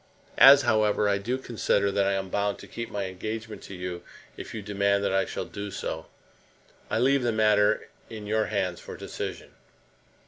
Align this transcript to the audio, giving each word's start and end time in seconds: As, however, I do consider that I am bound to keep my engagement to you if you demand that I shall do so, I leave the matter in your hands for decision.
As, 0.39 0.63
however, 0.63 1.07
I 1.07 1.19
do 1.19 1.37
consider 1.37 1.91
that 1.91 2.07
I 2.07 2.13
am 2.13 2.29
bound 2.29 2.57
to 2.57 2.67
keep 2.67 2.89
my 2.89 3.05
engagement 3.05 3.61
to 3.65 3.75
you 3.75 4.01
if 4.35 4.51
you 4.51 4.63
demand 4.63 5.03
that 5.03 5.13
I 5.13 5.25
shall 5.25 5.45
do 5.45 5.69
so, 5.69 6.07
I 6.89 6.97
leave 6.97 7.21
the 7.21 7.31
matter 7.31 7.87
in 8.09 8.25
your 8.25 8.45
hands 8.45 8.79
for 8.79 8.97
decision. 8.97 9.51